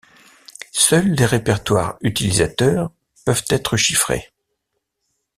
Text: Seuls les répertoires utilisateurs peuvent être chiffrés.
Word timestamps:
Seuls 0.73 1.11
les 1.11 1.27
répertoires 1.27 1.99
utilisateurs 2.01 2.89
peuvent 3.23 3.45
être 3.49 3.77
chiffrés. 3.77 4.33